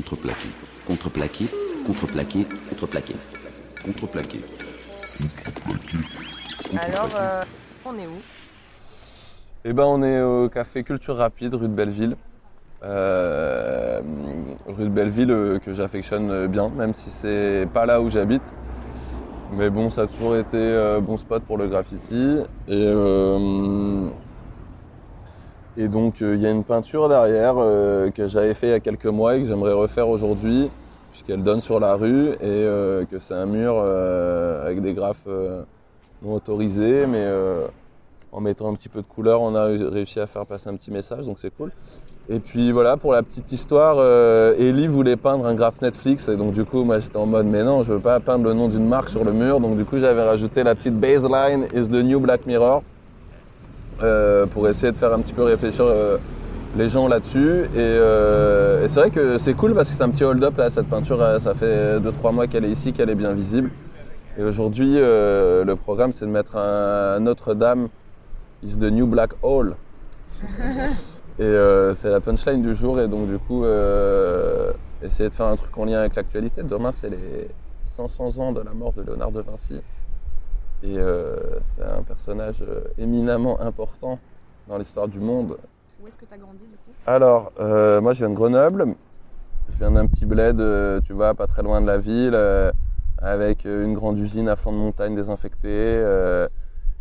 [0.00, 0.48] contreplaqué,
[0.86, 1.46] contreplaqué,
[1.86, 3.14] contreplaqué, contreplaqué,
[3.84, 4.40] contreplaqué.
[6.78, 7.42] Alors, euh,
[7.84, 8.20] on est où?
[9.64, 12.16] Eh ben, on est au café Culture Rapide, rue de Belleville.
[12.82, 14.00] Euh,
[14.66, 18.42] rue de Belleville euh, que j'affectionne bien, même si c'est pas là où j'habite.
[19.52, 22.38] Mais bon, ça a toujours été euh, bon spot pour le graffiti.
[22.68, 24.08] Et, euh,
[25.80, 28.74] et donc, euh, il y a une peinture derrière euh, que j'avais fait il y
[28.74, 30.70] a quelques mois et que j'aimerais refaire aujourd'hui,
[31.10, 35.26] puisqu'elle donne sur la rue et euh, que c'est un mur avec des graphes
[36.22, 37.26] non autorisés, mais
[38.30, 40.90] en mettant un petit peu de couleur, on a réussi à faire passer un petit
[40.90, 41.72] message, donc c'est cool.
[42.28, 43.98] Et puis voilà, pour la petite histoire,
[44.58, 47.64] Ellie voulait peindre un graphe Netflix, et donc du coup, moi j'étais en mode, mais
[47.64, 49.98] non, je veux pas peindre le nom d'une marque sur le mur, donc du coup,
[49.98, 52.82] j'avais rajouté la petite baseline is the new Black Mirror,
[54.02, 56.16] euh, pour essayer de faire un petit peu réfléchir euh,
[56.76, 57.64] les gens là-dessus.
[57.74, 60.70] Et, euh, et c'est vrai que c'est cool parce que c'est un petit hold-up là,
[60.70, 63.70] cette peinture, ça fait 2-3 mois qu'elle est ici, qu'elle est bien visible.
[64.38, 67.88] Et aujourd'hui, le programme, c'est de mettre un Notre-Dame
[68.62, 69.76] is the new black hole.
[71.38, 71.54] et
[71.94, 73.00] c'est la punchline du jour.
[73.00, 73.64] Et donc, du coup,
[75.02, 76.62] essayer de faire un truc en lien avec l'actualité.
[76.62, 77.48] Demain, c'est les
[77.86, 79.80] 500 ans de la mort de Léonard de Vinci.
[80.82, 81.36] Et euh,
[81.66, 84.18] c'est un personnage euh, éminemment important
[84.68, 85.56] dans l'histoire du monde.
[86.02, 86.92] Où est-ce que tu as grandi du coup?
[87.06, 88.94] Alors, euh, moi, je viens de Grenoble.
[89.68, 90.56] Je viens d'un petit bled,
[91.04, 92.34] tu vois, pas très loin de la ville,
[93.22, 96.48] avec une grande usine à flanc de montagne désinfectée, euh,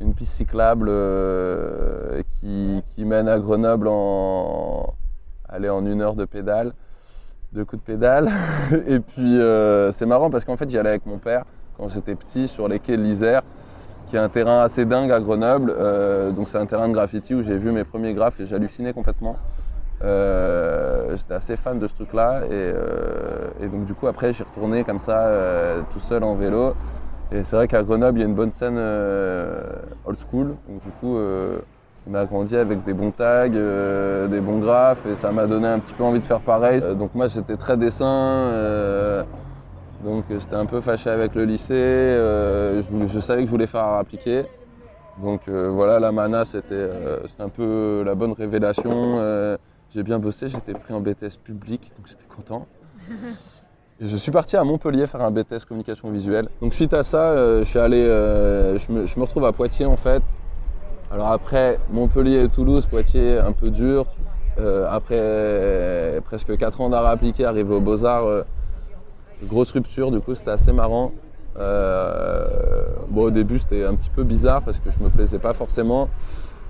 [0.01, 4.93] une piste cyclable euh, qui, qui mène à Grenoble en,
[5.47, 6.73] aller en une heure de pédale,
[7.53, 8.29] deux coups de pédale.
[8.87, 11.45] Et puis, euh, c'est marrant parce qu'en fait, j'y allais avec mon père
[11.77, 13.41] quand j'étais petit sur les quais de l'Isère,
[14.09, 15.73] qui est un terrain assez dingue à Grenoble.
[15.77, 18.93] Euh, donc, c'est un terrain de graffiti où j'ai vu mes premiers graphes et j'hallucinais
[18.93, 19.37] complètement.
[20.03, 24.45] Euh, J'étais assez fan de ce truc-là et, euh, et donc du coup après j'ai
[24.45, 25.27] retourné comme ça
[25.91, 26.73] tout seul en vélo
[27.33, 30.91] et c'est vrai qu'à Grenoble il y a une bonne scène old school donc du
[31.01, 31.17] coup
[32.09, 35.79] on a grandi avec des bons tags, des bons graphes et ça m'a donné un
[35.79, 36.81] petit peu envie de faire pareil.
[36.95, 39.25] Donc moi j'étais très dessin,
[40.03, 43.81] donc j'étais un peu fâché avec le lycée, euh, je, savais que je voulais faire
[43.81, 44.43] art appliqué.
[45.21, 49.17] Donc euh, voilà, la mana, c'était euh, un peu la bonne révélation.
[49.19, 49.57] Euh,
[49.91, 52.67] j'ai bien bossé, j'étais pris en BTS public, donc j'étais content.
[54.01, 56.47] Et je suis parti à Montpellier faire un BTS communication visuelle.
[56.61, 59.97] Donc suite à ça, euh, je suis allé, euh, je, me, retrouve à Poitiers en
[59.97, 60.23] fait.
[61.11, 64.05] Alors après Montpellier et Toulouse, Poitiers un peu dur.
[64.57, 68.43] Euh, après euh, presque 4 ans d'art appliqué, arrivé aux Beaux-Arts, euh,
[69.43, 71.11] grosse rupture, du coup c'était assez marrant.
[71.57, 75.53] Euh, bon, au début, c'était un petit peu bizarre parce que je me plaisais pas
[75.53, 76.09] forcément.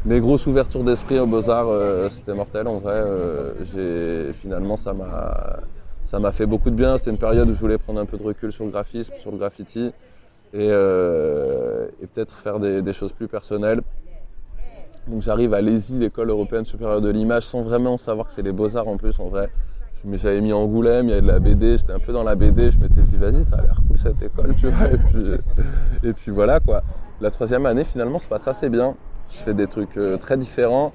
[0.06, 2.94] Mais grosse ouverture d'esprit aux Beaux-Arts, euh, c'était mortel en vrai.
[2.96, 5.60] Euh, finalement, ça m'a,
[6.06, 6.98] ça m'a fait beaucoup de bien.
[6.98, 9.32] C'était une période où je voulais prendre un peu de recul sur le graphisme, sur
[9.32, 9.92] le graffiti
[10.54, 13.82] et, euh, peut-être faire des, des choses plus personnelles.
[15.08, 18.52] Donc j'arrive à l'ESI, l'école européenne supérieure de l'image, sans vraiment savoir que c'est les
[18.52, 19.50] Beaux-Arts en plus en vrai.
[20.06, 22.36] Mais j'avais mis Angoulême, il y avait de la BD, j'étais un peu dans la
[22.36, 24.88] BD, je m'étais dit vas-y ça a l'air cool cette école, tu vois.
[24.88, 25.24] Et puis,
[26.10, 26.84] et puis voilà quoi.
[27.22, 28.96] La troisième année finalement se passe assez bien.
[29.30, 30.94] Je fais des trucs euh, très différents.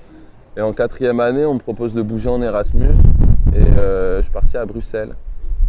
[0.56, 2.94] Et en quatrième année on me propose de bouger en Erasmus.
[3.54, 5.14] Et euh, je suis parti à Bruxelles,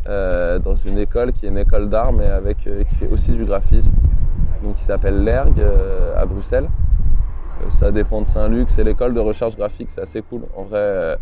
[0.07, 3.31] euh, dans une école qui est une école d'art mais avec, euh, qui fait aussi
[3.31, 3.91] du graphisme.
[4.63, 6.69] Donc qui s'appelle l'ERG euh, à Bruxelles.
[7.61, 10.43] Euh, Ça dépend de Saint-Luc, c'est l'école de recherche graphique, c'est assez cool.
[10.55, 11.15] En vrai, euh,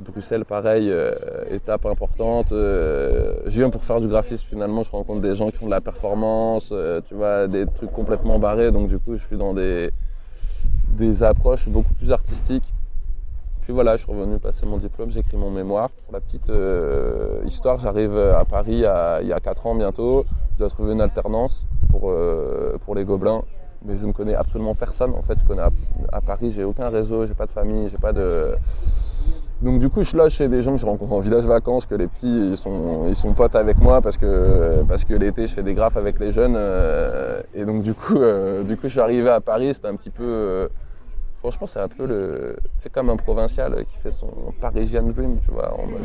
[0.00, 1.12] Bruxelles, pareil, euh,
[1.50, 2.52] étape importante.
[2.52, 5.70] Euh, J'y viens pour faire du graphisme, finalement, je rencontre des gens qui font de
[5.70, 8.70] la performance, euh, tu vois, des trucs complètement barrés.
[8.70, 9.90] Donc, du coup, je suis dans des,
[11.20, 12.74] approches beaucoup plus artistiques.
[13.62, 15.90] Puis voilà, je suis revenu passer mon diplôme, j'ai écrit mon mémoire.
[15.90, 16.50] Pour la petite
[17.44, 20.24] histoire, j'arrive à Paris il y a 4 ans bientôt.
[20.54, 22.12] Je dois trouver une alternance pour,
[22.84, 23.42] pour les Gobelins.
[23.84, 25.12] Mais je ne connais absolument personne.
[25.12, 25.70] En fait, je connais à,
[26.12, 28.56] à Paris, j'ai aucun réseau, j'ai pas de famille, j'ai pas de.
[29.60, 31.96] Donc du coup, je là chez des gens que je rencontre en village vacances, que
[31.96, 35.54] les petits ils sont ils sont potes avec moi parce que parce que l'été je
[35.54, 38.90] fais des graphes avec les jeunes euh, et donc du coup euh, du coup je
[38.90, 40.68] suis arrivé à Paris, c'était un petit peu euh,
[41.40, 44.28] franchement c'est un peu le c'est comme un provincial qui fait son
[44.60, 46.02] Parisian dream, tu vois, en mode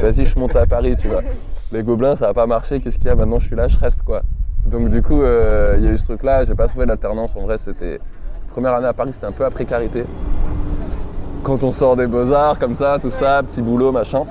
[0.00, 1.22] vas-y je monte à Paris, tu vois.
[1.70, 3.14] Les gobelins ça va pas marcher, qu'est-ce qu'il y a?
[3.14, 4.22] Maintenant je suis là, je reste quoi.
[4.66, 7.42] Donc du coup il y a eu ce truc là, j'ai pas trouvé d'alternance en
[7.42, 8.00] vrai, c'était
[8.50, 10.04] première année à Paris, c'était un peu à précarité
[11.42, 14.22] quand on sort des beaux-arts comme ça, tout ça, petit boulot, machin.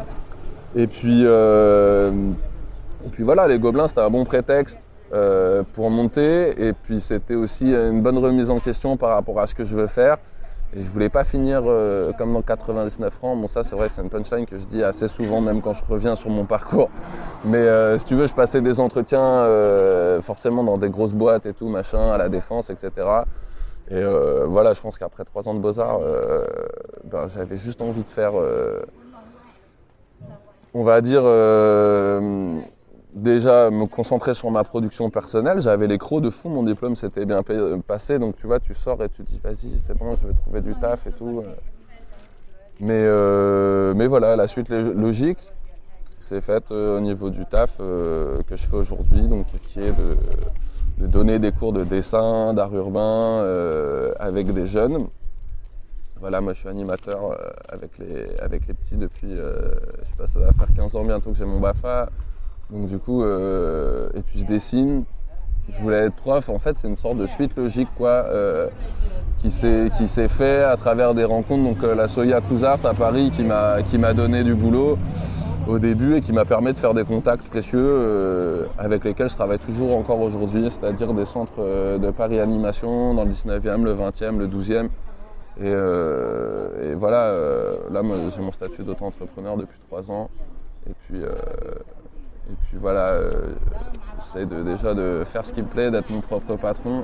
[0.75, 2.11] Et puis, euh,
[3.05, 4.79] et puis voilà, les Gobelins, c'était un bon prétexte
[5.13, 6.67] euh, pour monter.
[6.67, 9.75] Et puis c'était aussi une bonne remise en question par rapport à ce que je
[9.75, 10.17] veux faire.
[10.75, 13.41] Et je voulais pas finir euh, comme dans 99 francs.
[13.41, 15.83] Bon, ça, c'est vrai, c'est une punchline que je dis assez souvent, même quand je
[15.89, 16.89] reviens sur mon parcours.
[17.43, 17.65] Mais
[17.97, 19.47] si tu veux, je passais des entretiens
[20.21, 23.07] forcément dans des grosses boîtes et tout, machin, à la défense, etc.
[23.91, 26.45] Et euh, voilà, je pense qu'après trois ans de beaux-arts, euh,
[27.05, 28.79] ben, j'avais juste envie de faire, euh,
[30.75, 31.23] on va dire,
[33.15, 35.59] déjà me concentrer sur ma production personnelle.
[35.61, 37.53] J'avais les crocs de fond, mon diplôme s'était bien pa-
[37.87, 40.61] passé, donc tu vois, tu sors et tu dis, vas-y, c'est bon, je vais trouver
[40.61, 41.43] du taf et tout.
[42.79, 43.05] Mais,
[43.95, 45.39] mais voilà, la suite lo- logique,
[46.19, 50.15] c'est faite au niveau du taf que je fais aujourd'hui, donc qui est de,
[50.99, 55.07] de donner des cours de dessin, d'art urbain euh, avec des jeunes.
[56.19, 57.35] Voilà, moi je suis animateur euh,
[57.69, 59.71] avec, les, avec les petits depuis, euh,
[60.03, 62.09] je sais pas, ça va faire 15 ans bientôt que j'ai mon BAFA.
[62.69, 65.03] Donc du coup, et puis je dessine.
[65.69, 68.25] Je voulais être prof, en fait c'est une sorte de suite logique quoi,
[69.39, 71.63] qui s'est fait à travers des rencontres.
[71.63, 73.43] Donc la Soya Cousart à Paris qui
[73.97, 74.99] m'a donné du boulot
[75.69, 79.35] au début et qui m'a permis de faire des contacts précieux euh, avec lesquels je
[79.35, 83.93] travaille toujours encore aujourd'hui, c'est-à-dire des centres euh, de Paris Animation dans le 19e, le
[83.93, 84.85] 20e, le 12e.
[84.85, 87.31] Et, euh, et voilà,
[87.91, 90.29] là j'ai mon statut d'auto-entrepreneur depuis trois ans.
[90.89, 93.19] Et puis, et puis voilà,
[94.23, 97.03] j'essaie déjà de faire ce qui me plaît, d'être mon propre patron.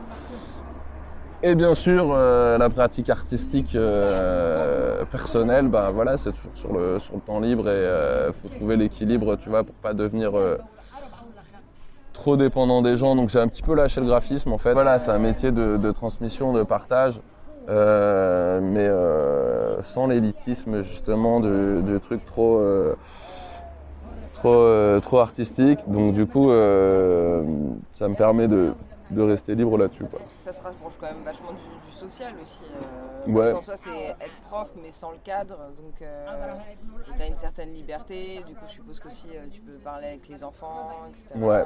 [1.47, 6.97] Et bien sûr, euh, la pratique artistique euh, personnelle, ben voilà, c'est toujours sur le,
[6.97, 7.87] sur le temps libre et
[8.27, 10.57] il faut trouver l'équilibre, tu vois, pour pas devenir euh,
[12.13, 13.15] trop dépendant des gens.
[13.15, 14.73] Donc j'ai un petit peu lâché le graphisme en fait.
[14.73, 17.21] Voilà, c'est un métier de, transmission, de partage,
[17.69, 22.95] euh, mais euh, sans l'élitisme justement du, du truc trop, euh,
[24.33, 25.81] trop, euh, trop artistique.
[25.87, 27.43] Donc du coup, euh,
[27.93, 28.73] ça me permet de,
[29.11, 30.05] de rester libre là-dessus.
[30.05, 30.19] quoi.
[30.39, 31.57] Ça se rapproche quand même vachement du,
[31.89, 32.63] du social aussi.
[32.65, 33.51] euh, Ouais.
[33.51, 35.57] Parce qu'en soi, c'est être prof, mais sans le cadre.
[35.77, 36.25] Donc, euh,
[37.15, 38.37] tu as une certaine liberté.
[38.47, 41.25] Du coup, je suppose qu'aussi, euh, tu peux parler avec les enfants, etc.
[41.35, 41.63] Ouais.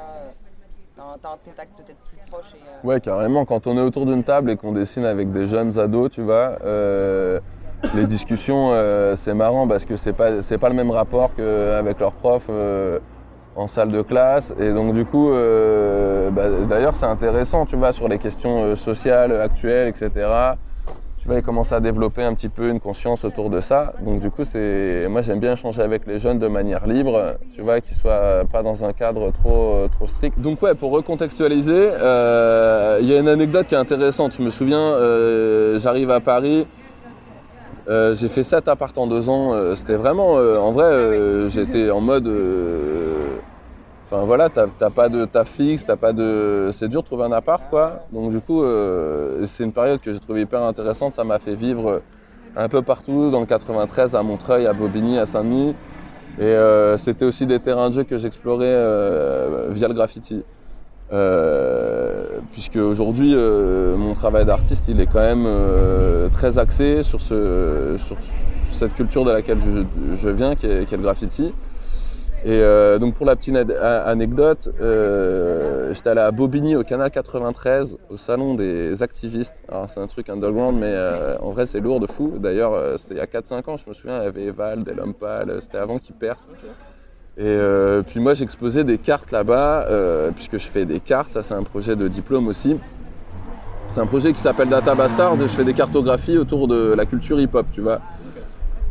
[0.94, 2.52] Tu as, un contact peut-être plus proche.
[2.54, 3.44] Et, euh, Ouais, carrément.
[3.44, 6.58] Quand on est autour d'une table et qu'on dessine avec des jeunes ados, tu vois,
[6.64, 7.40] euh,
[7.94, 11.98] les discussions, euh, c'est marrant parce que c'est pas c'est pas le même rapport qu'avec
[11.98, 12.98] leurs profs euh,
[13.56, 14.54] en salle de classe.
[14.60, 18.76] Et donc du coup, euh, bah, d'ailleurs, c'est intéressant, tu vois, sur les questions euh,
[18.76, 20.10] sociales actuelles, etc.
[21.20, 23.92] Tu vois, ils commencent à développer un petit peu une conscience autour de ça.
[24.00, 27.60] Donc du coup, c'est moi j'aime bien échanger avec les jeunes de manière libre, tu
[27.60, 30.40] vois, qu'ils soient pas dans un cadre trop trop strict.
[30.40, 34.34] Donc ouais, pour recontextualiser, euh, il y a une anecdote qui est intéressante.
[34.34, 36.66] Je me souviens, euh, j'arrive à Paris.
[37.90, 39.52] Euh, j'ai fait 7 apparts en deux ans.
[39.52, 42.28] euh, C'était vraiment, euh, en vrai, euh, j'étais en mode,
[44.06, 47.32] enfin voilà, t'as pas de taf fixe, t'as pas de, c'est dur de trouver un
[47.32, 48.00] appart quoi.
[48.12, 48.62] Donc du coup,
[49.46, 51.14] c'est une période que j'ai trouvé hyper intéressante.
[51.14, 52.00] Ça m'a fait vivre
[52.56, 55.74] un peu partout, dans le 93, à Montreuil, à Bobigny, à Saint-Denis.
[56.40, 56.54] Et
[56.98, 58.74] c'était aussi des terrains de jeu que j'explorais
[59.70, 60.42] via le graffiti.
[62.52, 67.96] Puisque aujourd'hui, euh, mon travail d'artiste, il est quand même euh, très axé sur, ce,
[68.06, 68.16] sur
[68.72, 71.52] cette culture de laquelle je, je viens, qui est, qui est le graffiti.
[72.42, 77.98] Et euh, donc pour la petite anecdote, euh, j'étais allé à Bobigny au canal 93
[78.08, 79.62] au salon des activistes.
[79.68, 82.32] Alors c'est un truc underground mais euh, en vrai c'est lourd de fou.
[82.38, 84.82] D'ailleurs euh, c'était il y a 4-5 ans, je me souviens, il y avait Eval,
[84.84, 86.48] Delampal, c'était avant qu'ils percent.
[87.36, 91.42] Et euh, puis moi j'exposais des cartes là-bas, euh, puisque je fais des cartes, ça
[91.42, 92.76] c'est un projet de diplôme aussi.
[93.88, 97.06] C'est un projet qui s'appelle Data Bastards et je fais des cartographies autour de la
[97.06, 98.00] culture hip-hop, tu vois.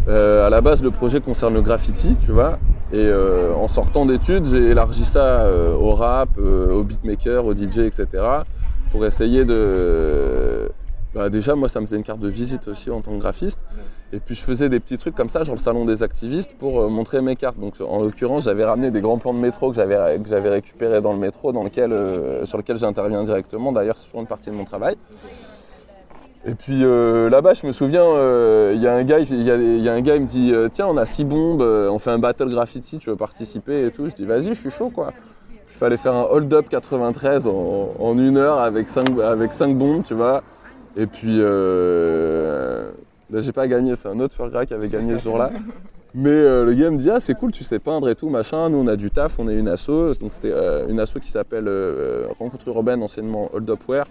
[0.08, 2.60] Euh, à la base, le projet concerne le graffiti, tu vois.
[2.92, 3.08] Et
[3.56, 5.48] en sortant d'études, j'ai élargi ça
[5.80, 8.08] au rap, au beatmaker, au DJ, etc.
[8.92, 10.72] Pour essayer de.
[11.14, 13.60] Bah, déjà, moi, ça me faisait une carte de visite aussi en tant que graphiste.
[14.12, 16.82] Et puis, je faisais des petits trucs comme ça, genre le salon des activistes, pour
[16.82, 17.60] euh, montrer mes cartes.
[17.60, 21.00] Donc, en l'occurrence, j'avais ramené des grands plans de métro que j'avais que j'avais récupérés
[21.00, 23.72] dans le métro, dans lequel, euh, sur lequel j'interviens directement.
[23.72, 24.96] D'ailleurs, c'est toujours une partie de mon travail.
[26.46, 28.06] Et puis euh, là-bas, je me souviens,
[28.74, 31.06] il y a un gars, il y a, un gars, me dit, tiens, on a
[31.06, 34.10] six bombes, on fait un battle graffiti, tu veux participer et tout.
[34.10, 35.12] Je dis, vas-y, je suis chaud, quoi.
[35.70, 40.04] Il fallait faire un hold-up 93 en, en une heure avec cinq, avec cinq bombes,
[40.04, 40.42] tu vois.
[40.98, 41.40] Et puis,
[43.32, 45.52] là, j'ai pas gagné, c'est un autre Fergra qui avait gagné ce jour-là.
[46.16, 48.70] Mais euh, le gars me dit, ah, c'est cool, tu sais peindre et tout, machin.
[48.70, 50.16] Nous, on a du taf, on est une asso.
[50.20, 54.06] Donc, c'était euh, une asso qui s'appelle euh, Rencontre urbaine, anciennement Hold Up Wear.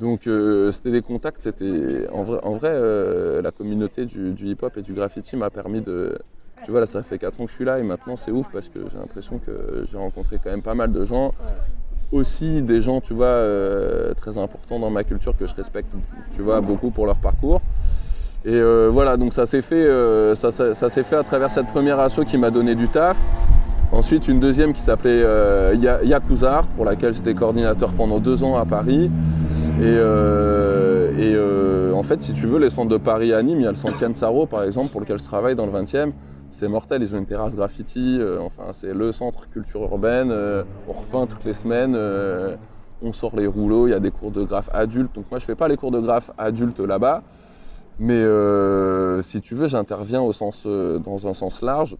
[0.00, 0.28] Donc
[0.70, 5.50] c'était des contacts, c'était en vrai, la communauté du, du hip-hop et du graffiti m'a
[5.50, 6.16] permis de,
[6.64, 8.46] tu vois là ça fait 4 ans que je suis là et maintenant c'est ouf
[8.52, 11.32] parce que j'ai l'impression que j'ai rencontré quand même pas mal de gens,
[12.12, 13.42] aussi des gens tu vois
[14.14, 15.88] très importants dans ma culture que je respecte,
[16.36, 17.60] tu vois beaucoup pour leur parcours.
[18.44, 21.50] Et euh, voilà, donc ça s'est fait, euh, ça, ça- ça s'est fait à travers
[21.50, 23.16] cette première asso qui m'a donné du taf.
[23.90, 28.56] Ensuite, une deuxième qui s'appelait euh, Ya- Yakuzar, pour laquelle j'étais coordinateur pendant deux ans
[28.56, 29.10] à Paris.
[29.80, 33.60] Et, euh, et, euh, en fait, si tu veux, les centres de Paris à Nîmes,
[33.60, 36.12] il y a le centre Kansaro, par exemple, pour lequel je travaille dans le 20e.
[36.50, 38.18] C'est mortel, ils ont une terrasse graffiti.
[38.20, 40.30] euh, enfin, c'est le centre culture urbaine.
[40.30, 41.94] euh, on repeint toutes les semaines.
[41.96, 42.56] euh,
[43.02, 43.86] on sort les rouleaux.
[43.86, 45.14] Il y a des cours de graphe adultes.
[45.14, 47.22] Donc moi, je fais pas les cours de graphe adultes là-bas.
[48.00, 51.96] Mais euh, si tu veux, j'interviens au sens, euh, dans un sens large,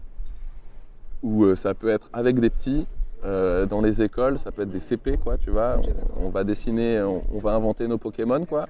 [1.23, 2.87] où euh, ça peut être avec des petits,
[3.25, 5.81] euh, dans les écoles, ça peut être des CP, quoi, tu vois.
[6.17, 8.67] On, on va dessiner, on, on va inventer nos Pokémon, quoi.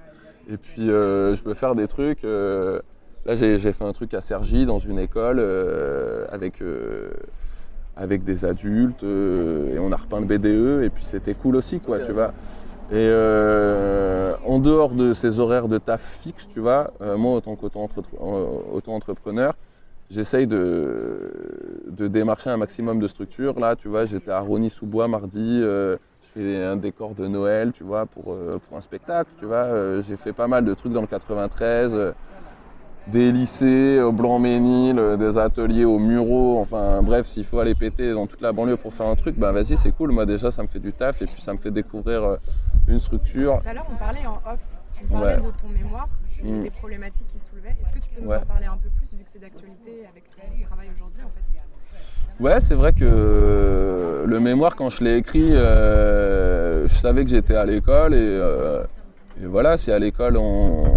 [0.50, 2.24] Et puis, euh, je peux faire des trucs.
[2.24, 2.80] euh,
[3.26, 5.38] là, j'ai fait un truc à Cergy, dans une école,
[6.30, 6.60] avec,
[7.94, 12.00] avec des adultes, et on a repeint le BDE, et puis c'était cool aussi, quoi,
[12.00, 12.32] tu vois.
[12.90, 13.06] Et
[14.50, 19.54] en dehors de ces horaires de taf fixes, tu vois, euh, moi, autant qu'auto-entrepreneur,
[20.10, 21.30] j'essaye de,
[21.86, 23.60] démarcher un maximum de structures.
[23.60, 27.84] Là, tu vois, j'étais à Rony-sous-Bois mardi, euh, je fais un décor de Noël, tu
[27.84, 29.58] vois, pour, euh, pour un spectacle, tu vois.
[29.58, 32.10] Euh, j'ai fait pas mal de trucs dans le 93, euh,
[33.06, 38.12] des lycées au Blanc-Ménil, euh, des ateliers au Murau, enfin bref, s'il faut aller péter
[38.12, 40.12] dans toute la banlieue pour faire un truc, ben vas-y, c'est cool.
[40.12, 42.36] Moi déjà, ça me fait du taf et puis ça me fait découvrir euh,
[42.88, 43.60] une structure.
[43.62, 44.60] Tout à l'heure, on parlait en off.
[44.92, 45.36] Tu parlais Ouais.
[45.36, 46.08] de ton mémoire
[46.42, 46.62] Mm.
[46.62, 47.76] des problématiques qui soulevait.
[47.82, 48.38] Est-ce que tu peux nous Ouais.
[48.38, 52.42] en parler un peu plus vu que c'est d'actualité avec ton travail aujourd'hui en fait?
[52.42, 57.56] Ouais, c'est vrai que le mémoire, quand je l'ai écrit, euh, je savais que j'étais
[57.56, 58.82] à l'école et, euh,
[59.42, 60.89] et voilà, si à l'école on.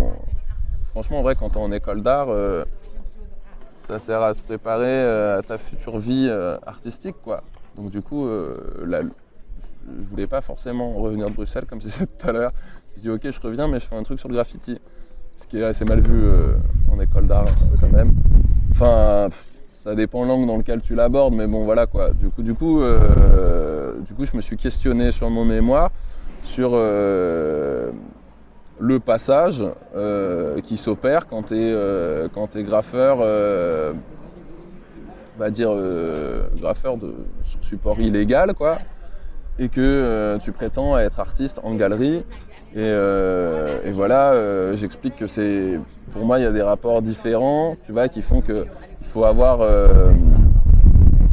[0.94, 2.64] Franchement, en vrai, quand t'es en école d'art, euh,
[3.88, 7.42] ça sert à se préparer euh, à ta future vie euh, artistique, quoi.
[7.76, 8.30] Donc, du coup,
[8.86, 12.52] là, je voulais pas forcément revenir de Bruxelles comme c'est tout à l'heure.
[12.96, 14.80] Je dis, ok, je reviens, mais je fais un truc sur le graffiti.
[15.42, 16.30] Ce qui est assez mal vu
[16.92, 17.48] en école d'art,
[17.82, 18.14] quand même.
[18.70, 19.30] Enfin.
[19.78, 22.12] ça dépend l'angle dans lequel tu l'abordes, mais bon voilà quoi.
[22.12, 22.84] Du coup, du coup,
[24.08, 25.90] du coup, je me suis questionné sur mon mémoire,
[26.44, 26.76] sur
[28.80, 29.64] le passage
[29.96, 33.94] euh, qui s'opère quand tu es, t'es graffeur, euh,
[35.36, 37.14] on va dire euh, graffeur de
[37.44, 38.80] sur support illégal quoi,
[39.60, 42.24] et que euh, tu prétends être artiste en galerie.
[42.76, 45.80] Et, euh, voilà, euh, j'explique que c'est,
[46.12, 48.66] pour moi, il y a des rapports différents, tu vois, qui font que
[49.02, 50.12] il faut avoir euh,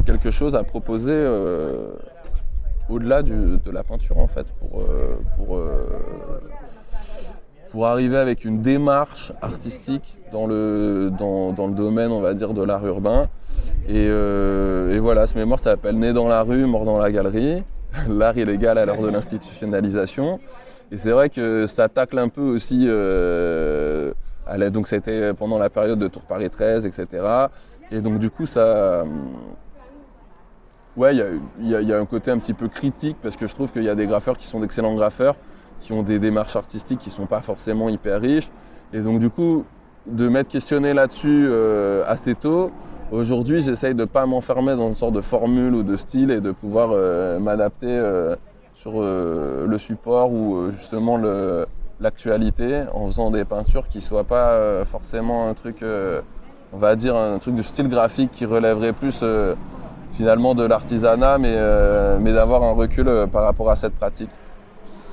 [0.05, 1.93] quelque chose à proposer euh,
[2.89, 5.19] au-delà de la peinture en fait pour, euh,
[5.51, 6.39] euh,
[7.71, 12.63] pour arriver avec une démarche artistique dans le, dans, le domaine on va dire de
[12.63, 13.29] l'art urbain.
[13.87, 17.63] Et, euh, et voilà ce mémoire s'appelle Né dans la rue, mort dans la galerie.
[18.09, 20.39] L'art illégal à l'heure de l'institutionnalisation.
[20.91, 24.13] Et c'est vrai que ça tacle un peu aussi euh,
[24.47, 27.05] à la- donc été pendant la période de Tour Paris 13 etc
[27.91, 29.03] et donc du coup ça
[30.97, 33.55] Ouais, il y a, y a un côté un petit peu critique parce que je
[33.55, 35.35] trouve qu'il y a des graffeurs qui sont d'excellents graffeurs,
[35.81, 38.49] qui ont des démarches artistiques qui sont pas forcément hyper riches.
[38.93, 39.65] Et donc du coup,
[40.05, 42.71] de m'être questionné là-dessus euh, assez tôt,
[43.11, 46.51] aujourd'hui j'essaye de pas m'enfermer dans une sorte de formule ou de style et de
[46.51, 48.35] pouvoir euh, m'adapter euh,
[48.73, 51.21] sur le support ou justement
[51.99, 55.85] l'actualité en faisant des peintures qui soient pas forcément un truc,
[56.73, 59.23] on va dire un truc de style graphique qui relèverait plus
[60.13, 61.55] finalement de l'artisanat, mais,
[62.21, 64.31] mais d'avoir un recul par rapport à cette pratique.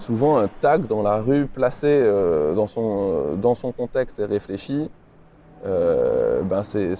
[0.09, 4.25] Souvent, un tag dans la rue placé euh, dans, son, euh, dans son contexte et
[4.25, 4.89] réfléchi,
[5.67, 6.95] euh, ben c'est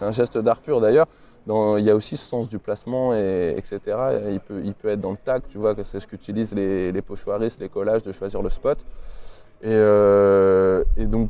[0.00, 0.80] un geste d'art pur.
[0.80, 1.04] D'ailleurs,
[1.46, 3.80] il y a aussi ce sens du placement, et, etc.
[4.26, 6.54] Et il, peut, il peut être dans le tag, tu vois, que c'est ce qu'utilisent
[6.54, 8.78] les, pochoiristes, les collages, de choisir le spot.
[9.62, 11.28] Et, donc,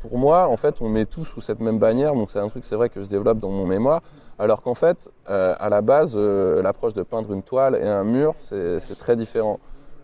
[0.00, 2.12] pour moi, en fait, on met tout sous cette même bannière.
[2.12, 4.02] Donc, c'est un truc, c'est vrai, que je développe dans mon mémoire.
[4.38, 8.98] Alors qu'en fait, à la base, l'approche de peindre une toile et un mur, c'est
[8.98, 9.58] très différent.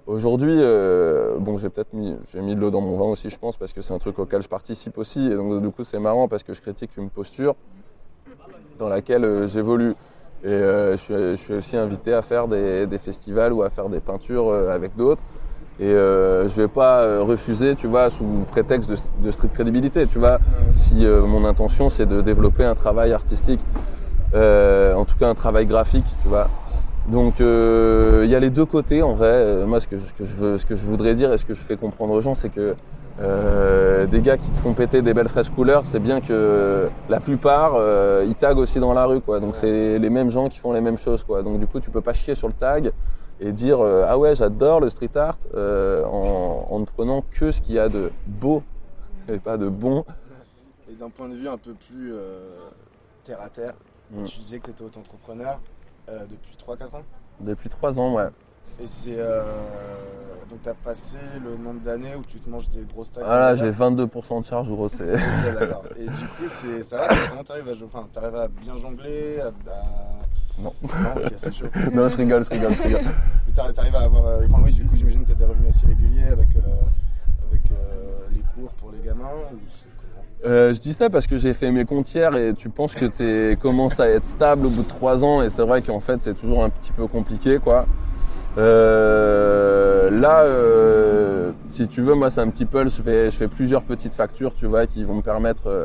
[0.07, 3.39] Aujourd'hui, euh, bon, j'ai peut-être mis, j'ai mis de l'eau dans mon vin aussi, je
[3.39, 5.27] pense, parce que c'est un truc auquel je participe aussi.
[5.27, 7.57] Et donc, du coup, c'est marrant parce que je critique une posture
[8.79, 9.95] dans laquelle euh, j'évolue.
[10.45, 14.53] Et euh, je, suis, aussi invité à faire des, festivals ou à faire des peintures
[14.53, 15.23] avec d'autres.
[15.81, 20.39] Et je vais pas refuser, tu vois, sous prétexte de, de crédibilité, tu vois,
[20.73, 23.61] si mon intention c'est de développer un travail artistique,
[24.33, 26.49] en tout cas un travail graphique, tu vois.
[27.09, 29.33] Donc euh, il y a les deux côtés en vrai.
[29.33, 31.45] Euh, moi, ce que, ce que je veux, ce que je voudrais dire et ce
[31.45, 32.75] que je fais comprendre aux gens, c'est que
[33.21, 37.21] euh, des gars qui te font péter des belles fraises couleurs, c'est bien que la
[37.21, 39.41] plupart euh, ils taguent aussi dans la rue, quoi.
[39.41, 41.43] Donc c'est les mêmes gens qui font les mêmes choses, quoi.
[41.43, 42.93] Donc du coup, tu peux pas chier sur le tag
[43.39, 47.53] et dire euh, ah ouais j'adore le street art euh, en, en ne prenant que
[47.53, 48.63] ce qu'il y a de beau
[49.29, 50.05] et pas de bon
[50.91, 52.59] Et d'un point de vue un peu plus euh,
[53.25, 53.75] terre à terre,
[54.13, 54.25] Mm.
[54.25, 55.59] tu disais que tu étais auto-entrepreneur
[56.09, 57.03] euh, depuis 3-4 ans.
[57.41, 58.29] Depuis trois ans, ouais.
[58.81, 59.17] Et c'est.
[59.19, 59.43] euh,
[60.51, 63.27] donc, tu as passé le nombre d'années où tu te manges des grosses taxes.
[63.29, 65.15] Ah là, j'ai 22% de charge, gros, c'est.
[65.15, 65.83] Ok, d'accord.
[65.97, 69.47] Et du coup, c'est ça va, comment t'arrives à, enfin, t'arrives à bien jongler à,
[69.49, 70.73] à- Non.
[70.83, 70.89] Non,
[71.25, 71.67] ok, c'est chaud.
[71.93, 73.01] non, je rigole, je rigole, je rigole.
[73.47, 74.27] Mais t'arri- t'arrives à avoir.
[74.27, 76.61] euh, Enfin, oui, du coup, j'imagine que t'as des revenus assez réguliers avec, euh,
[77.51, 79.57] avec euh, les cours pour les gamins ou
[80.45, 83.57] Euh, je dis ça parce que j'ai fait mes comptières et tu penses que tu
[83.57, 86.35] commences à être stable au bout de trois ans et c'est vrai qu'en fait c'est
[86.35, 87.87] toujours un petit peu compliqué quoi.
[88.59, 93.49] Euh, là, euh, si tu veux, moi c'est un petit peu, je fais, je fais
[93.49, 95.85] plusieurs petites factures, tu vois, qui vont me permettre euh,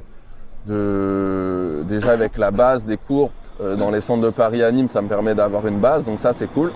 [0.68, 4.90] de déjà avec la base des cours euh, dans les centres de Paris à Nîmes,
[4.90, 6.72] ça me permet d'avoir une base, donc ça c'est cool.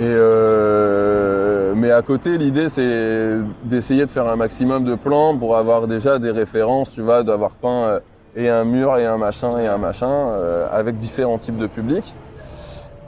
[0.00, 5.56] Et euh, mais à côté, l'idée c'est d'essayer de faire un maximum de plans pour
[5.58, 8.00] avoir déjà des références, tu vois, d'avoir peint euh,
[8.34, 12.14] et un mur et un machin et un machin euh, avec différents types de publics.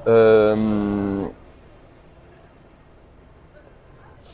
[0.06, 1.22] Euh,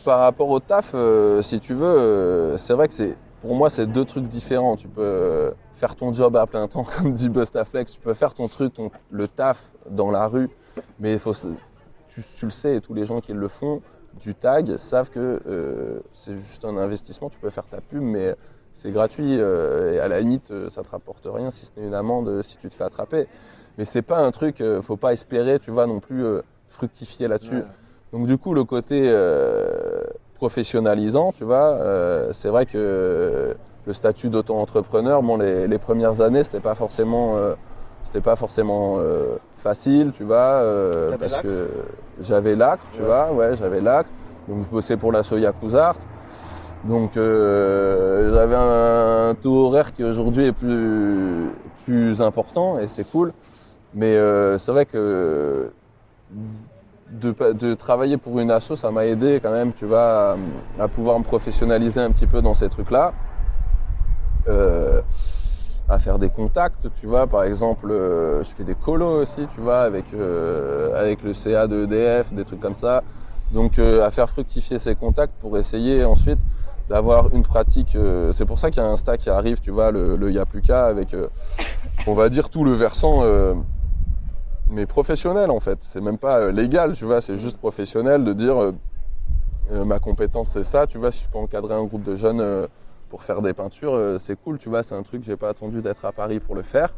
[0.05, 3.71] par rapport au taf, euh, si tu veux, euh, c'est vrai que c'est pour moi
[3.71, 4.75] c'est deux trucs différents.
[4.77, 8.49] Tu peux faire ton job à plein temps, comme dit Bustaflex, tu peux faire ton
[8.49, 10.51] truc, ton- le taf dans la rue,
[10.99, 11.35] mais il faut,
[12.21, 13.81] tu, tu le sais, et tous les gens qui le font
[14.21, 17.29] du tag savent que euh, c'est juste un investissement.
[17.31, 18.35] Tu peux faire ta pub, mais
[18.75, 21.87] c'est gratuit euh, et à la limite, euh, ça te rapporte rien si ce n'est
[21.87, 23.27] une amende si tu te fais attraper.
[23.77, 26.25] Mais c'est pas un truc, euh, faut pas espérer, tu vois, non plus
[26.69, 27.57] fructifier là-dessus.
[27.57, 27.65] Ouais.
[28.13, 29.15] Donc du coup, le côté
[30.35, 31.79] professionnalisant, tu vois,
[32.33, 33.55] c'est vrai que
[33.87, 37.37] le statut d'auto-entrepreneur, bon, les, les premières années, c'était pas forcément,
[38.09, 41.69] c'était pas forcément euh, facile, tu vois, euh, parce que
[42.23, 43.07] j'avais l'acre, tu Ouais.
[43.07, 44.09] vois, ouais, j'avais l'acre.
[44.49, 45.97] Donc je bossais pour la Soya Cousart.
[46.85, 51.51] Donc euh, j'avais un taux horaire qui aujourd'hui est plus,
[51.85, 53.35] plus important et c'est cool.
[53.95, 55.71] Mais euh, c'est vrai que
[57.11, 60.33] de, de travailler pour une asso, ça m'a aidé quand même, tu vois,
[60.79, 63.13] à, à pouvoir me professionnaliser un petit peu dans ces trucs-là.
[64.49, 65.03] Euh,
[65.89, 69.61] à faire des contacts, tu vois, par exemple, euh, je fais des colos aussi, tu
[69.61, 73.03] vois, avec, euh, avec le CA de EDF, des trucs comme ça.
[73.53, 76.39] Donc euh, à faire fructifier ces contacts pour essayer ensuite
[76.91, 77.97] d'avoir une pratique.
[78.33, 80.87] c'est pour ça qu'il y a un stack qui arrive, tu vois, le, le Yapuka
[80.87, 81.15] avec,
[82.07, 83.25] on va dire, tout le versant,
[84.71, 85.79] mais professionnel en fait.
[85.83, 88.73] C'est même pas légal, tu vois, c'est juste professionnel de dire
[89.71, 92.67] ma compétence c'est ça, tu vois, si je peux encadrer un groupe de jeunes
[93.09, 95.81] pour faire des peintures, euh, c'est cool, tu vois, c'est un truc, j'ai pas attendu
[95.81, 96.91] d'être à Paris pour le faire.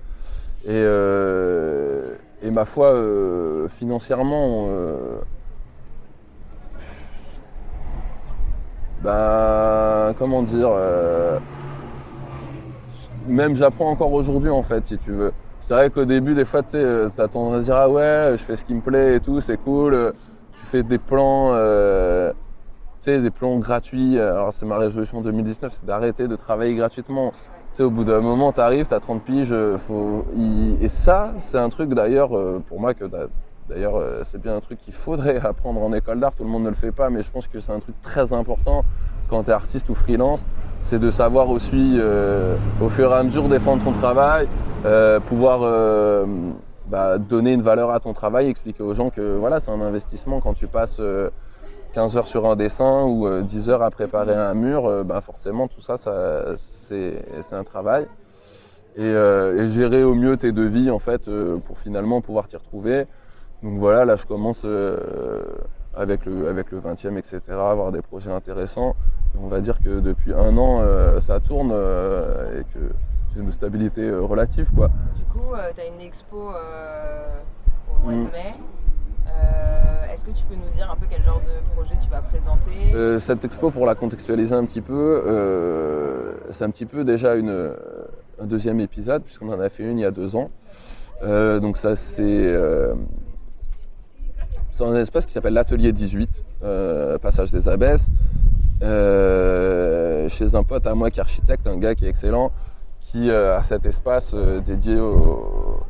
[0.64, 5.20] Et, euh, et ma foi, euh, financièrement, euh,
[9.02, 10.70] ben, comment dire,
[13.26, 15.32] même j'apprends encore aujourd'hui en fait, si tu veux.
[15.60, 16.78] C'est vrai qu'au début, des fois, tu
[17.16, 19.56] t'as tendance à dire ah ouais, je fais ce qui me plaît et tout, c'est
[19.56, 20.12] cool.
[20.52, 21.54] Tu fais des plans,
[23.00, 24.18] tu sais, des plans gratuits.
[24.18, 27.30] Alors c'est ma résolution 2019, c'est d'arrêter de travailler gratuitement.
[27.72, 30.24] Tu sais, au bout d'un moment, t'arrives, t'as 30 piges, euh, faut.
[30.80, 33.28] Et ça, c'est un truc d'ailleurs euh, pour moi que d'a-
[33.68, 36.32] D'ailleurs, euh, c'est bien un truc qu'il faudrait apprendre en école d'art.
[36.32, 38.32] Tout le monde ne le fait pas, mais je pense que c'est un truc très
[38.32, 38.82] important
[39.28, 40.44] quand tu es artiste ou freelance.
[40.80, 44.48] C'est de savoir aussi, euh, au fur et à mesure, défendre ton travail,
[44.86, 46.26] euh, pouvoir euh,
[46.88, 50.40] bah, donner une valeur à ton travail, expliquer aux gens que voilà, c'est un investissement
[50.40, 51.30] quand tu passes euh,
[51.92, 55.20] 15 heures sur un dessin ou euh, 10 heures à préparer un mur, euh, bah,
[55.20, 57.14] forcément tout ça, ça c'est
[57.52, 58.06] un travail.
[58.96, 62.56] Et, euh, et gérer au mieux tes devis en fait euh, pour finalement pouvoir t'y
[62.56, 63.06] retrouver.
[63.62, 65.42] Donc voilà, là je commence euh,
[65.94, 68.94] avec, le, avec le 20e, etc., avoir des projets intéressants.
[69.34, 72.80] Et on va dire que depuis un an, euh, ça tourne euh, et que
[73.34, 74.70] j'ai une stabilité euh, relative.
[74.74, 74.88] Quoi.
[75.16, 77.28] Du coup, tu as une expo euh,
[77.94, 78.26] au mois Mm.
[78.26, 78.54] de mai.
[80.20, 82.20] Euh, Est-ce que tu peux nous dire un peu quel genre de projet tu vas
[82.20, 82.94] présenter?
[82.94, 87.34] Euh, cette expo, pour la contextualiser un petit peu, euh, c'est un petit peu déjà
[87.36, 87.74] une,
[88.40, 90.50] un deuxième épisode, puisqu'on en a fait une il y a deux ans.
[91.22, 92.94] Euh, donc ça, c'est euh,
[94.70, 98.08] c'est un espace qui s'appelle l'Atelier 18, euh, Passage des Abbesses,
[98.82, 102.50] euh, chez un pote à moi qui est architecte, un gars qui est excellent,
[103.00, 105.80] qui euh, a cet espace euh, dédié au,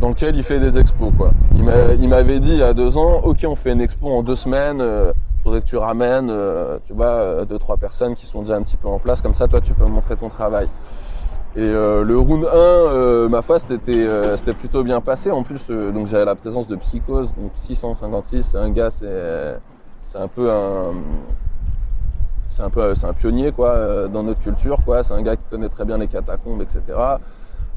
[0.00, 1.12] dans lequel il fait des expos.
[1.16, 1.32] Quoi.
[1.54, 4.08] Il m'a- il m'avait dit il y a deux ans, ok on fait une expo
[4.08, 8.14] en deux semaines, euh, faudrait que tu ramènes euh, tu vois, euh, deux, trois personnes
[8.14, 10.28] qui sont déjà un petit peu en place, comme ça toi tu peux montrer ton
[10.28, 10.68] travail.
[11.56, 15.30] Et euh, le round 1, euh, ma foi, c'était euh, c'était plutôt bien passé.
[15.32, 19.08] En plus, donc j'avais la présence de Psychose, donc 656, c'est un gars, c'est
[20.18, 20.92] un peu un
[22.50, 25.02] c'est un peu, c'est un pionnier quoi dans notre culture quoi.
[25.02, 26.80] C'est un gars qui connaît très bien les catacombes, etc.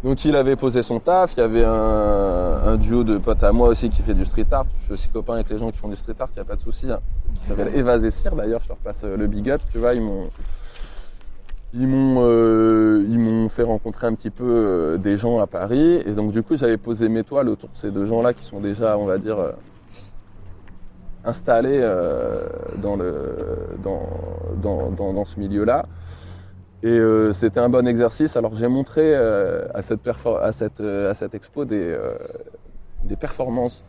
[0.04, 1.34] Donc il avait posé son taf.
[1.38, 4.66] Il y avait un, duo de potes à moi aussi qui fait du street art.
[4.80, 6.30] Je suis aussi copain avec les gens qui font du street art.
[6.32, 6.92] Il n'y a pas de souci.
[6.92, 7.00] Hein.
[7.48, 8.62] S'appelle Eva Zessir d'ailleurs.
[8.64, 9.62] Je leur passe euh, le big up.
[9.72, 10.30] Tu vois, ils m'ont
[11.74, 16.12] ils m'ont euh, m'ont fait rencontrer un petit peu euh, des gens à Paris et
[16.12, 18.60] donc du coup j'avais posé mes toiles autour de ces deux gens là qui sont
[18.60, 19.38] déjà on va dire
[21.24, 21.80] installés
[22.80, 23.38] dans le
[23.82, 25.86] dans, dans, dans, ce milieu là
[26.84, 31.96] et euh, c'était un bon exercice alors j'ai montré euh, euh, à cette expo des
[33.20, 33.84] performances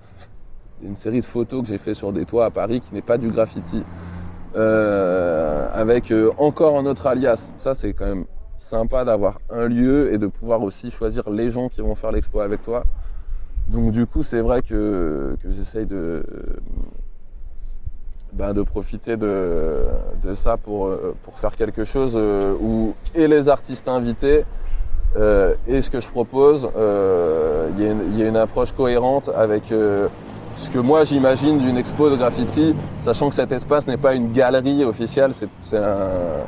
[0.82, 3.18] une série de photos que j'ai fait sur des toits à Paris qui n'est pas
[3.18, 3.82] du graffiti
[4.54, 7.54] avec encore un autre alias.
[7.56, 8.26] Ça, c'est quand même
[8.58, 12.40] sympa d'avoir un lieu et de pouvoir aussi choisir les gens qui vont faire l'expo
[12.40, 12.84] avec toi.
[13.68, 16.24] Donc du coup, c'est vrai que j'essaye de,
[18.32, 19.80] ben, de profiter de,
[20.24, 24.44] de ça pour, euh, pour faire quelque chose euh, où et les artistes invités
[25.16, 28.36] euh, et ce que je propose, euh, il y, a une- il y a une
[28.36, 30.08] approche cohérente avec euh,
[30.56, 34.32] ce que moi j'imagine d'une expo de graffiti, sachant que cet espace n'est pas une
[34.32, 36.46] galerie officielle, c'est c'est un,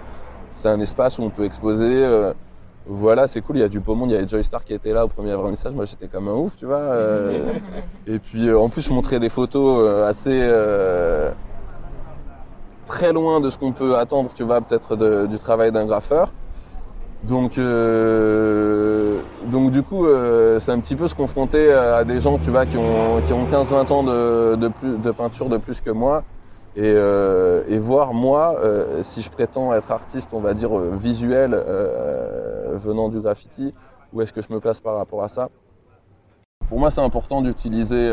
[0.55, 2.05] c'est un espace où on peut exposer.
[2.05, 2.33] euh,
[2.87, 4.75] voilà, c'est cool, il y a du beau monde, il y avait Joy Star qui
[4.75, 6.77] était là au premier vernissage, moi j'étais comme un ouf, tu vois.
[6.77, 7.53] euh,
[8.07, 11.31] et puis euh, en plus, je montrais des photos euh, assez euh,
[12.87, 16.33] très loin de ce qu'on peut attendre, tu vois, peut-être du travail d'un graffeur.
[17.27, 22.39] Donc, euh, donc du coup, euh, c'est un petit peu se confronter à des gens,
[22.39, 26.23] tu vois, qui ont, qui ont 15-20 ans de, de, peinture de plus que moi,
[26.77, 28.57] et, euh, et voir moi,
[29.03, 31.53] si je prétends être artiste, on va dire visuel,
[32.73, 33.73] venant du graffiti,
[34.13, 35.49] où est-ce que je me place par rapport à ça?
[36.69, 38.13] Pour moi, c'est important d'utiliser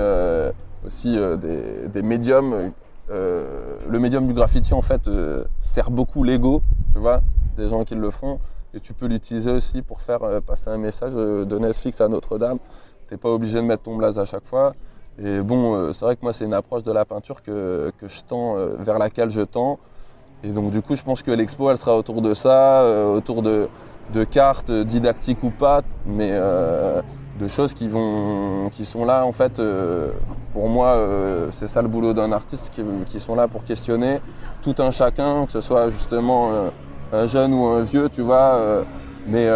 [0.85, 2.71] aussi des, des médiums.
[3.11, 6.61] Euh, le médium du graffiti, en fait, euh, sert beaucoup l'ego,
[6.93, 7.21] tu vois,
[7.57, 8.39] des gens qui le font.
[8.73, 12.57] Et tu peux l'utiliser aussi pour faire euh, passer un message de Netflix à Notre-Dame.
[13.09, 14.73] T'es pas obligé de mettre ton blaze à chaque fois.
[15.21, 18.21] Et bon, c'est vrai que moi, c'est une approche de la peinture que, que je
[18.23, 19.77] tends, vers laquelle je tends.
[20.41, 23.67] Et donc, du coup, je pense que l'expo, elle sera autour de ça, autour de,
[24.13, 26.31] de cartes didactiques ou pas, mais
[27.41, 30.11] de choses qui vont, qui sont là, en fait, euh,
[30.53, 34.21] pour moi, euh, c'est ça le boulot d'un artiste, qui, qui sont là pour questionner
[34.61, 36.69] tout un chacun, que ce soit justement euh,
[37.11, 38.83] un jeune ou un vieux, tu vois,
[39.27, 39.47] mais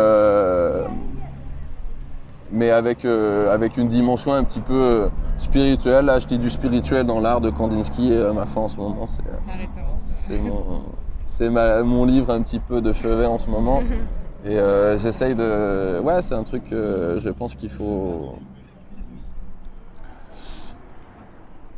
[2.52, 6.06] mais avec avec une dimension un petit peu spirituelle.
[6.06, 9.24] Là, je dis du spirituel dans l'art de Kandinsky ma fin en ce moment, c'est
[10.28, 10.82] c'est mon
[11.26, 13.82] c'est mon livre un petit peu de chevet en ce moment.
[14.48, 18.38] Et euh, j'essaye de ouais, c'est un truc que je pense qu'il faut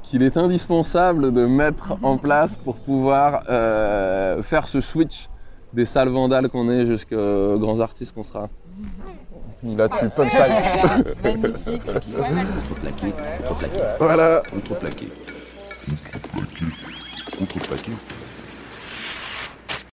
[0.03, 5.30] qu'il est indispensable de mettre en place pour pouvoir euh, faire ce switch
[5.73, 8.49] des salles vandales qu'on est jusqu'aux grands artistes qu'on sera.
[9.63, 10.53] Là-dessus, punchline.
[11.23, 11.84] Magnifique.
[11.86, 13.13] Contreplaqué,
[13.47, 14.41] contreplaqué, Voilà.
[14.51, 15.08] contreplaqué.
[17.38, 17.91] Contreplaqué.